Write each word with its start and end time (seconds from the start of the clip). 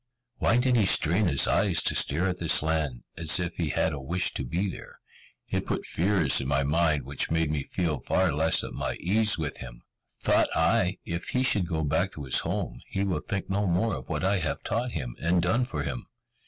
Why 0.37 0.57
did 0.57 0.77
he 0.77 0.85
strain 0.87 1.27
his 1.27 1.47
eyes 1.47 1.83
to 1.83 1.93
stare 1.93 2.27
at 2.27 2.39
this 2.39 2.63
land, 2.63 3.03
as 3.15 3.39
if 3.39 3.53
he 3.57 3.69
had 3.69 3.93
a 3.93 3.99
wish 3.99 4.33
to 4.33 4.43
be 4.43 4.67
there? 4.67 4.99
It 5.49 5.67
put 5.67 5.85
fears 5.85 6.41
in 6.41 6.47
my 6.47 6.63
mind 6.63 7.03
which 7.03 7.29
made 7.29 7.51
me 7.51 7.61
feel 7.61 7.99
far, 7.99 8.33
less 8.33 8.63
at 8.63 8.73
my 8.73 8.95
ease 8.95 9.37
with 9.37 9.57
him. 9.57 9.83
Thought 10.19 10.49
I, 10.55 10.97
if 11.05 11.25
he 11.29 11.43
should 11.43 11.67
go 11.67 11.83
back 11.83 12.13
to 12.13 12.23
his 12.23 12.39
home, 12.39 12.81
he 12.87 13.03
will 13.03 13.21
think 13.21 13.47
no 13.47 13.67
more 13.67 13.93
of 13.93 14.09
what 14.09 14.23
I 14.25 14.39
have 14.39 14.63
taught 14.63 14.93
him, 14.93 15.15
and 15.21 15.39
done 15.39 15.65
for 15.65 15.83
him. 15.83 16.07